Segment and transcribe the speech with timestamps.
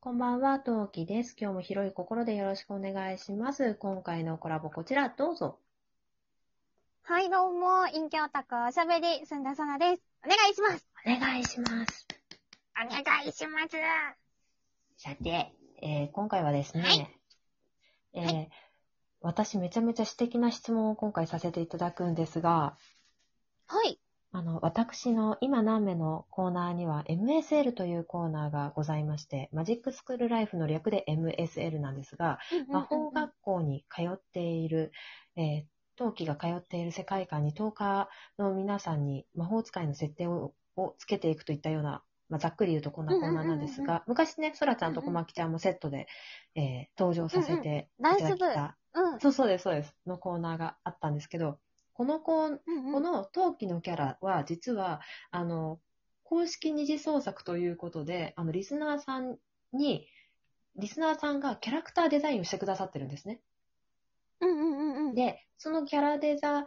[0.00, 1.34] こんばんは、トウキです。
[1.36, 3.74] 今日も広い心でよろしくお願いします。
[3.74, 5.58] 今回のコラボこちら、どうぞ。
[7.02, 10.02] はい、どうも、陰キャオタクおしゃべり、すんださなです。
[10.24, 10.86] お願いします。
[11.04, 12.06] お願いします。
[12.80, 13.76] お願いします。
[14.98, 15.52] さて、
[15.82, 17.18] えー今回はですね、はい
[18.14, 18.46] えー
[19.20, 22.76] 私めちゃめちゃ素敵な質問を今回させていただくんですが、
[23.66, 23.98] はい。
[24.32, 32.38] あの、私の今何目のコーナーには MSL というコーナーがございまして、マジックスクールライフの略で MSL なんですが、
[32.70, 34.92] 魔法学校に通っている、
[35.36, 35.64] えー、
[35.96, 38.08] 陶器が通っている世界観に10日
[38.38, 46.06] の皆さんに魔法使いの設定ををつけていくといったような、まあ、ざっくり言うとこんなコーナーなんですが、昔ね、そらちゃんとこまきちゃんもセットで、
[46.54, 49.20] えー登場させていただきうんうんダンスた、うん。
[49.20, 51.58] そうそうです、そうです、のコーナーがあったんですけど、
[51.98, 55.00] このコーうんうんこの陶器のキャラは、実は、
[55.32, 55.80] あの、
[56.22, 59.36] 公式二次創作ということで、あの、リスナーさん
[59.72, 60.06] に、
[60.76, 63.40] リスナーさんがキャラクターデザインをしてくださってるんですね。
[64.38, 65.14] うんうんうんうん。
[65.16, 66.66] で、そのキャラデザ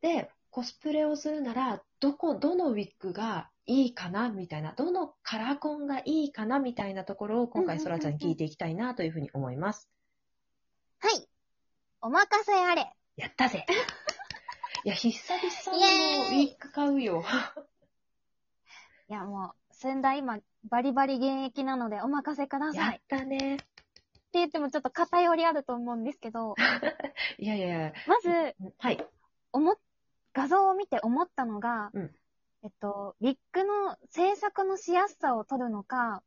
[0.00, 9.90] でコスプレをするなら、どこ、どのウィッグがいいかなみたいな、どのカラコンがいいかなみたいなところを今回、そらちゃんに聞いていきたいなというふうに思います。
[10.98, 11.28] はい。
[12.00, 12.90] お任せあれ。
[13.16, 13.66] やったぜ
[14.84, 17.22] いや、久々のウィッグ買うよ。
[19.08, 22.96] いや、もう、先代今、バリバリ現役なのでお任せくだやっさい。
[22.96, 23.58] ってたね。
[24.32, 26.56] 言ってもちょっと偏りあると思うんですけど、
[27.38, 29.06] いやいやいや、まず、はい。
[29.52, 29.76] 思っ、
[30.32, 32.14] 画像を見て思ったのが、うん
[32.64, 36.24] えっと、ウィッグの制作のしやすさを取るのか、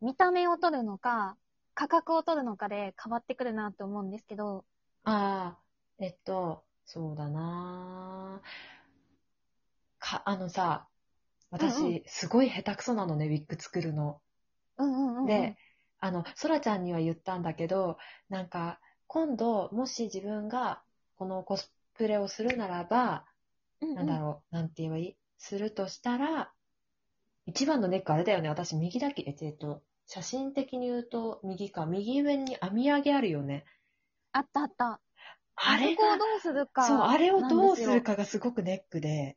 [0.00, 1.36] 見た目を取るのか、
[1.74, 4.64] 価格を取るのかで変わってくるなって思うんですけど、
[5.04, 5.58] ああ、
[5.98, 8.40] えっと、そうだな
[10.00, 10.88] か、あのさ、
[11.52, 14.20] 私、うんうすごい下手くそなのね、ウィッグ作るの。
[14.76, 15.26] うんうんうんうん。
[15.26, 15.56] で、
[16.00, 17.96] あの、そらちゃんには言ったんだけど、
[18.28, 20.82] なんか、今度、もし自分が、
[21.14, 23.24] このコスプレをするならば、
[23.80, 25.16] うんうん、なんだろう、なんて言えばいい？
[25.38, 26.50] するとしたら、
[27.46, 33.64] 一番のネックあれだよね、私、右だけ、えっと、写真的に言うと、右か、右上に編み上げあるよね。
[34.32, 35.00] あったあった。
[35.62, 36.84] あれをどうするか。
[36.84, 38.14] そう、あれをどうするか。
[38.14, 39.36] かがすごくネックで、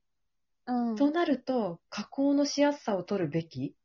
[0.65, 0.95] うん。
[0.95, 3.75] となると、加工のしやすさを取るべき？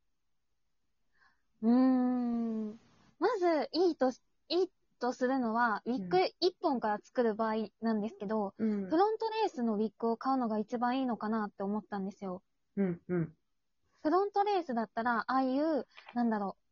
[1.62, 2.78] うーん。
[3.19, 12.43] まず、いいとし、いいとするのは、ウィッグ1本から作る場合なんですけど、うんフロントレースのウィッグを買うのが一番いいのかなって思ったんですよ。
[12.76, 13.34] うん、うん。
[14.03, 16.62] フロントレースだったら、ああいう、なんだろう、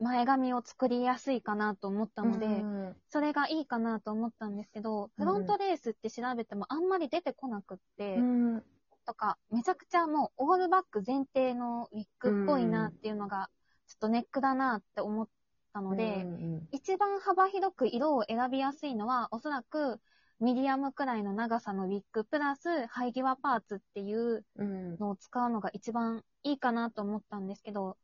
[0.00, 8.62] 前髪を作りやすいかなと思ったので、うんそれがいいかなと思ったんですけど、フロントレースって調べてもあんまり出てこなくって、うん、
[9.06, 13.50] とか、めちゃくちゃもうオールバック前提のウィッグっぽいなっていうのが、
[13.86, 15.28] ちょっとネックだなって思っ
[15.72, 20.00] たので、うん一番幅広く色を選びやすいのは、おそらく
[20.40, 27.96] ミディアムくらいの長さのウィッグプラス生え際パーツっていううん、のを使うのが一番いいかなと思ったんですけど、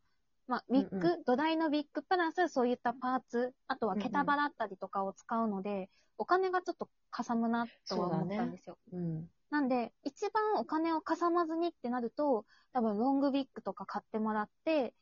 [0.51, 5.89] まあ、ウィッグ、うんう土台のウィッグプラスそういったパーツ、あとは毛束だったりとかを使うので、
[6.19, 8.77] お金がちょっとかさむなとは思ったんですよ。
[8.93, 14.93] うん、なんで、一番お金をかさまずにってなると、多分ロングウィッグとか買ってもらって、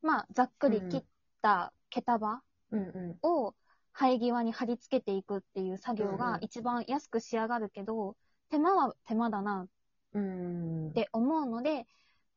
[0.00, 1.04] まあ、ざっくり切っ
[1.42, 2.42] た毛束
[2.72, 3.54] うん、うを
[3.92, 6.18] 生え際に貼り付けていくっていう作業うんうん。
[6.18, 8.16] が一番安く仕上がるけど、
[8.48, 9.68] 手間は手間だなん、
[10.14, 10.88] うん。
[10.88, 11.86] って思うので、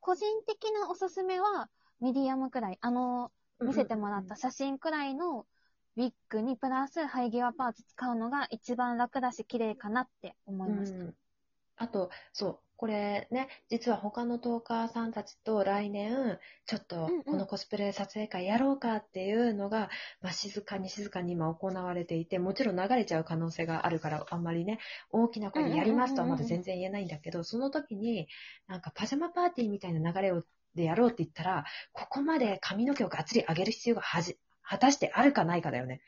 [0.00, 1.68] 個人的なおすすめは、
[2.00, 5.46] ミディアムくらい、あの、見せてもらった写真くらいの
[5.96, 11.04] ウィッグにプラス生え際パーツ使うのが一番楽だし綺麗かなって思いました。
[11.04, 11.14] うん
[11.80, 17.22] あと、そう、これね、実は他のトーカーさんたちと来年、ちょっとうんうん。
[17.24, 19.88] このコスプレ撮影会やろうかっていうのが、
[20.20, 24.78] まあ、静かに静かに今行われていて、もちろん流れちゃう可能性があるから、あんまりね、
[25.10, 28.26] 大きな声でやりますとはまだ全然言えないんだけど、その時に、
[28.66, 30.42] なんかパジャマパーティーみたいな流れを
[30.74, 36.00] でやろうって言ったら、ここまで髪の毛をがっつり上げる必要がはじ果たしてあるかないかだよね。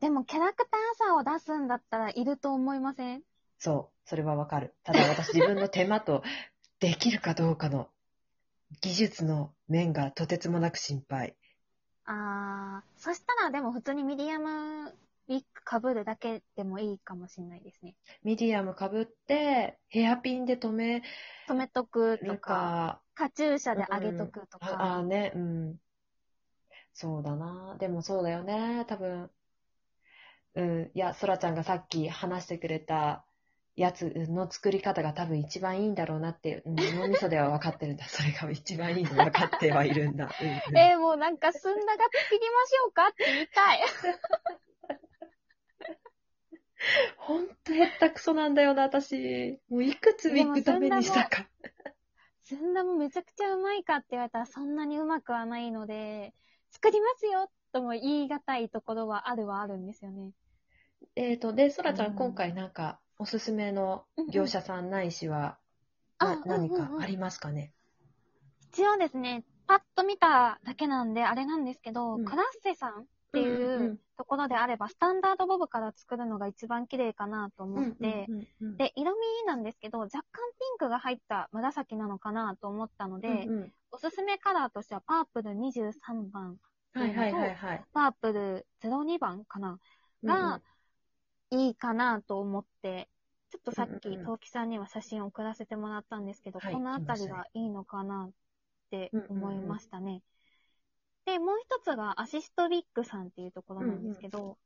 [0.00, 3.22] でもキャラクターさを出すんだったらいると思いません？
[3.58, 4.74] そう、それはわかる。
[4.84, 6.22] ただ私自分の手間と
[6.80, 7.88] できるかどうかの
[8.82, 11.34] 技術の面がとてつもなく心配。
[12.04, 14.94] あー、そしたらでも普通にミディアム
[15.28, 15.42] ウィッ
[15.80, 17.96] グ被るだけでもいいかもしれないですね。
[18.22, 21.02] ミディアムかぶって、ヘアピンで留め
[21.48, 25.02] 止めとくとるか、か、カチューシャで上げとくとああか。
[25.02, 25.76] ね、うん。
[26.92, 27.76] そうだな。
[27.78, 29.30] でもそうだよね、多分。
[30.54, 30.90] うん。
[30.94, 33.24] いや、そらちゃんがさっき話してくれた、
[33.76, 38.06] やつの作り方が多分一番いいんだろうなって、うん脳みそでは分かってるんだ。
[38.08, 40.30] それが一番いいの分かってはいるんだ。
[40.40, 43.80] うんうん えー、もうなんか、すんだが作りましょうかって言いたい。
[47.16, 49.58] ほんとへったくそなんだよな、私。
[49.68, 51.48] もういくつウィッグダメにしたか。
[52.44, 56.34] ずんだもめちゃくちゃうまいかって言われたらそんなにうまくはないので、
[56.70, 60.32] 作りますよとも言い難いところはあるはあるんですよね。
[61.16, 65.58] えっと、で、そらちゃうんん今回なんか、おすすめの業者さんないしは、
[66.18, 67.72] あな何うんうんうんかありますかね？
[68.72, 73.06] 一応ですね、パッと見ただけなんであれなんですけど、うんクラッセさん
[73.40, 78.26] っていんうところであれば、スタンダードボブから作るのが一番綺麗かなと思って、
[78.78, 80.22] で、色味なんですけど、若干
[80.58, 83.72] ピンクが入った紫なのかなと思ったので、うんうん。
[83.92, 86.56] おすすめカラーとしてはパープル23番、
[86.94, 87.84] はいはいはいはい。
[87.92, 89.78] パープル02番かな
[90.24, 90.60] が
[91.50, 93.08] いいかなと思って、
[93.50, 98.30] ちょっとさっき、トウキさんには写真を送らせてもらったんですけど、はいこのあたりがいいのかなっ
[98.90, 100.22] て思いましたね。
[101.26, 104.56] で、もう一つがアシストビッグさんっていうところなんですけど、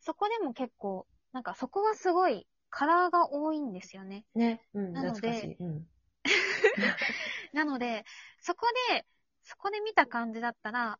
[0.00, 4.24] そこでも結構、なんかそこはすごいカラーが多いんですよね。
[4.34, 5.56] ね、うん、なので。
[5.60, 5.86] うん。
[7.54, 8.04] なので、
[8.40, 9.06] そこで、
[9.44, 10.98] そこで見た感じだったら、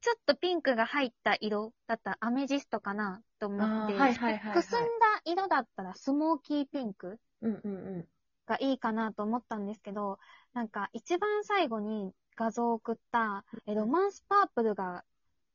[0.00, 4.86] ちょっとピンクが入った色だったらアメジストかなと思って、はいはいはいはいくすんだ
[5.24, 8.08] 色だったらスモーキーピンクうんうんうん。
[8.46, 10.18] がいいかなと思ったんですけど、
[10.52, 15.04] なんか一番最後に画像を送った、えロマンスパープルが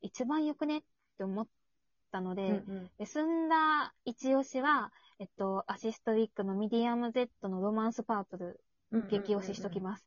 [0.00, 0.78] 一番良くね？
[0.78, 0.82] っ
[1.16, 1.46] て思っ
[2.10, 10.04] たので、うんうんで澄んだ一押しは、えっと、アシストウィッグのミディアム Z のロマンスパープル、うん激押ししときます。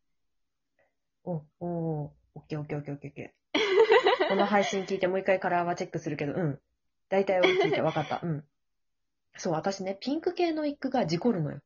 [1.24, 3.36] お、おー、オッケーオッケーオッケーオッケーオッケー。
[4.30, 6.60] この配信聞いてもう一回カラーはチェックするけど、うん。
[7.10, 8.20] 大体追いついて分かった。
[8.22, 8.44] うん。
[9.38, 11.60] そう、私ね、ピンク系のウィッグが事故るのよ。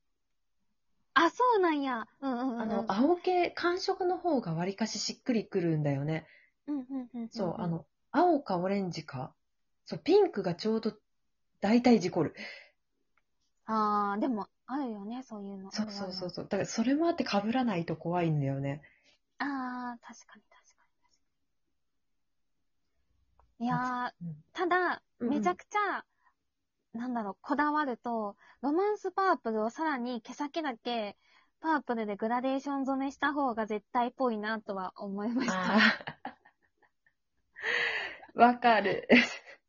[1.22, 2.08] あ、そうなんや。
[2.22, 2.62] うんうんうん。
[2.62, 6.26] あの、青系、寒色の方がわりかししっくりくるんだよね。
[6.68, 9.34] うんうんうんんそう、あ、の、青かオレンジか。
[9.86, 10.94] そう、ピンクがちょうど、
[11.60, 12.36] 大体事故る。
[13.66, 15.72] あー、でも、あるよね、そういうの。
[15.72, 16.46] そうそうそううそう。
[16.46, 18.82] だから、それもあって被らないと怖いんだよね。
[19.40, 21.24] あー、確かに確かに確か
[23.60, 23.66] に。
[23.66, 26.04] いやー、うんただ、めちゃくちゃ、
[26.94, 31.18] なんだろう、こだわると、ロマンスパープルをさらに毛先だけ、
[31.62, 35.54] パープルでグラデーション染めした方が絶対っぽいなとは思いました。
[38.34, 39.08] わかる。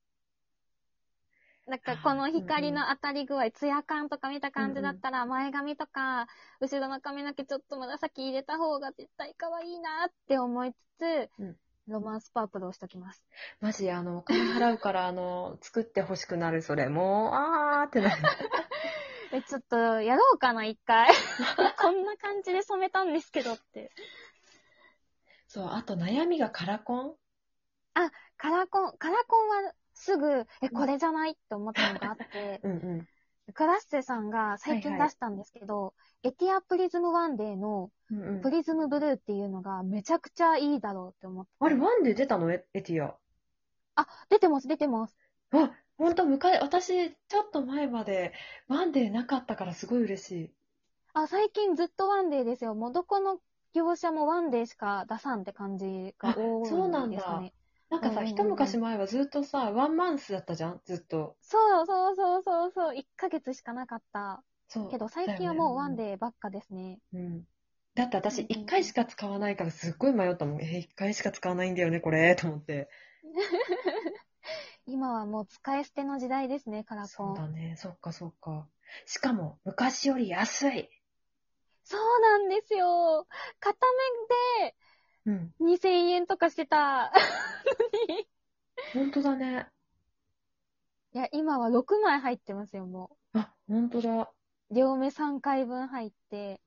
[1.66, 6.26] なんかこの光の当たり具合、ツヤ感とか見た感じだったら、前髪とか、
[6.60, 11.56] 後ろの髪の毛ちょっと紫入れた方が絶対可愛いなって思いつつ、うん
[11.90, 13.22] ロマンスパープルをしときます。
[13.60, 16.88] マジ、あの、お金払うから、あの、作ってほしくなる、それ。
[16.88, 18.16] もう、あーってなる。
[19.32, 21.08] え、ちょっと、やろうかな、一回。
[21.78, 23.90] こんな感じで染めたんですけどって。
[25.48, 27.14] そう、あと悩みがカラコン？
[28.36, 33.06] カラコン、カラコンはすぐ、え、これじゃないって思ったのがあって、 うんうん。
[33.52, 35.92] クラッセさんが最近出したんですけど、
[36.22, 41.50] エティアプリズムワンデーのうんうんプリズムブルーっていうのがめちゃくちゃいいだろうって思って。
[41.60, 42.52] あれ、ワンデー出たの？
[42.52, 43.16] エティア。
[43.94, 45.16] あ、出てます、出てます。
[45.52, 48.32] あ、ほんと、昔、私、ちょっと前まで、
[48.66, 50.54] ワンデーなかったからすごい嬉しい。
[51.12, 52.74] あ、最近ずっとワンデーですよ。
[52.74, 53.40] もうどこの
[53.74, 57.54] 業者もワンデーしか出さんって感じが多いんですあそうなんかだね。
[57.90, 61.36] なんかさ、うんうんうん一昔前はずっとさ、 one month だったじゃんずっと。
[61.42, 62.96] そうそうそうそうそう。
[62.96, 64.42] 1ヶ月しかなかった。
[64.68, 64.86] そう。
[64.88, 65.96] けど最近はもうワンー。
[65.96, 66.98] デーばっかですね。
[67.12, 67.46] うん。
[67.94, 70.62] だって私、一回しか使わないからすっごい迷ったもん。
[70.62, 72.88] えー、一回しか使わないんだよね、これ、と思って。
[74.86, 77.34] 今はもう使い捨ての時代ですね、カラコそうン。
[77.34, 77.76] だね。
[77.76, 78.68] そっかそっか。
[79.06, 80.88] しかも、昔より安い。
[81.84, 83.26] そうなんですよ。
[83.60, 83.86] 片
[85.26, 85.54] うん。
[85.58, 87.12] 目で2000円とかしてた。
[88.92, 89.66] ほんとだね。
[91.12, 94.32] いや、今は6枚入ってますよ、もあ、ほんとだ。
[94.70, 94.74] う。
[94.74, 96.60] 両目3回分入って。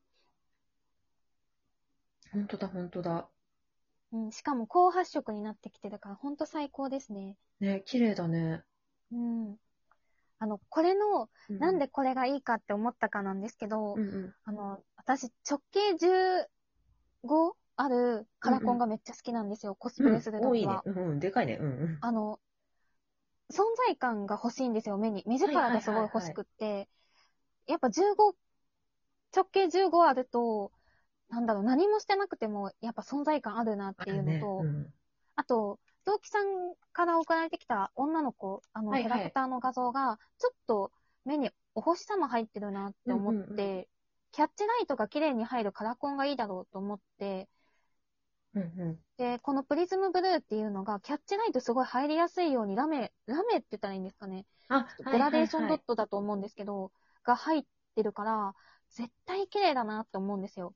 [2.34, 3.28] ほんとだ、ほんとだ。
[4.12, 7.36] うん、しかも高発色になってきてるから、ほんと最高ですね。
[7.60, 8.63] ね、綺麗だね。
[9.12, 9.56] うん。
[10.40, 14.34] あの、これの、うなんでこれがいいかって思ったかなんですけど、うんうん。
[14.46, 20.84] あの、私、直径15あるカラコンがめっちゃ好きなんですよ、コスプレすると多いねきは。。
[20.86, 21.58] うんうん、でかいね。
[21.62, 21.98] うんうん。
[22.02, 22.40] あの、
[23.52, 25.24] 存在感が欲しいんですよ、目に。
[25.28, 26.90] 目力がすごい欲しくって。
[27.68, 28.36] やっぱ15、
[29.36, 30.72] 直径15あると、
[31.30, 34.94] なんだろう、何もしてなくても、やっぱ存在感あるなっていうのと、あるね
[35.36, 40.92] あと、同期さんから送られてきた女の子、あの、キャラクターの画像が、ちょっと
[41.25, 43.88] 目にお星様入ってるなって思って、うんうんう
[44.34, 47.48] キャッチライトが綺麗に入るカラコンがいいだろうと思って、
[48.56, 49.00] うんうん。
[49.18, 54.46] で、このプリズムブルーっていうのが、キャッチライトすごい入りやすいように、ラメ、ラメって言ったらいいんですかね。
[54.70, 56.92] あ、グラデーションドットだと思うんですけど、
[57.24, 57.63] が入っ
[57.96, 58.56] てるから、
[58.89, 60.74] 絶対綺麗だなって思うんですよ。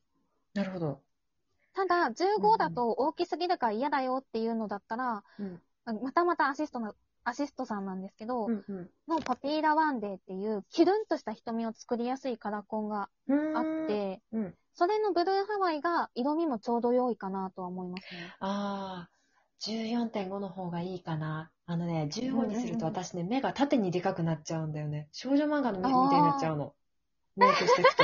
[0.57, 0.99] なるほど。
[1.75, 5.61] ただ、うんう15んだと大きすぎるから嫌だよっていうのだったら、うん。
[6.01, 8.89] またまたアシストの、アシストさんなんですけど、うんうん。
[9.07, 13.09] のパピーラワンデーっていう、キュルンとした瞳を作りやすいカラコンが
[13.53, 14.55] あって、うん。
[14.73, 18.35] それのブルーハワイが色味もちょうど良いかなとは思いますね。
[18.39, 19.09] ああ、
[19.61, 21.51] 14.5の方がいいかな。
[21.67, 25.07] あのね、15にすると私ね、目が縦にでかくなっちゃうんだよね。
[25.11, 26.73] 少女漫画の目みたいになっちゃうの。
[27.35, 28.03] メイクしていくと。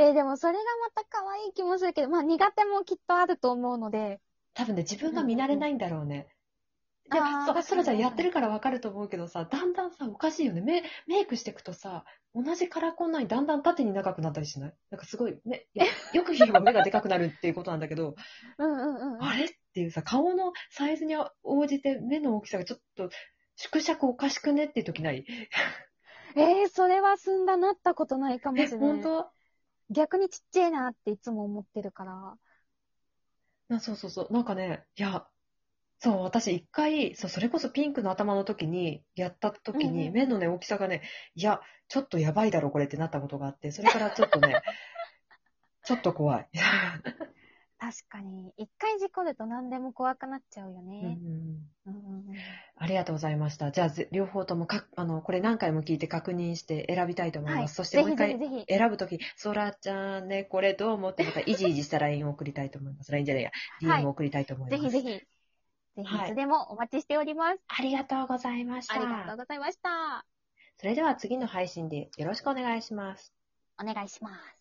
[0.00, 4.20] えーでもそれがまた可愛い気もするけど、まあ苦手もきっとあると思うので、
[4.54, 6.26] 多分ね、自分が見慣れないんだろうね。
[7.12, 10.60] いや、そう、そらちゃんやってるからわかると思うけどさ、だんだんさ、おかしいよね。
[10.60, 12.04] メメイクしていくとさ、
[12.34, 14.74] 同じカラコンなのにだんだん縦に長くなったりしない？
[14.90, 15.66] なんかすごい、ね、
[16.14, 18.14] よく言えば目がでかくなるっていうことなんだけど、
[18.58, 19.22] うんうんうんうん。
[19.24, 23.10] あれっていうさ、顔のサイズに応じて目の大きさがちょっと
[23.56, 25.26] 縮尺おかしくねっていう時ない？
[26.36, 28.88] えー、それはすんだなったことないかもえ、しれない。
[28.88, 29.30] 本当？
[29.90, 32.34] 逆にちっちゃいなっていつも思ってるから。
[33.76, 34.32] あそうそうそう。
[34.32, 35.26] なんかね、いや、
[35.98, 41.02] そう、私一回、そう、それこそピンクの頭の時に、やった時に、うんうん目のね、大きさがね、
[41.34, 44.62] いや、ちょっとやばいだろ、これってなったことがあって、それからちょっとね、
[45.84, 46.48] ちょっと怖い。
[47.80, 51.00] 確かに、一回事故ると何でも怖くなっちゃうよね。
[51.00, 51.14] んうん
[51.86, 52.36] うんうん
[52.76, 53.70] ありがとうございました。
[53.72, 57.60] じゃあ、ぜ両方ともか、あの、これ何回も聞いて確認して選びたいと思います。
[57.60, 57.68] はい。
[57.68, 58.66] そしてもう一回。
[58.68, 63.12] 選ぶとき、そらちゃんね、これどう思ってまたイジイジした LINE を送りたいと思います。
[63.12, 63.50] LINE じゃないや、
[63.82, 64.82] はい DM を送りたいと思います。
[64.82, 65.06] ぜひぜひ。
[65.06, 65.26] ぜ
[66.02, 67.60] ひはいいつでもお待ちしております。
[67.68, 68.94] ありがとうございました。
[68.94, 70.26] ありがとうございました。
[70.76, 73.34] それでは次の配信でよろしくお願いします。
[73.80, 74.59] お願いします。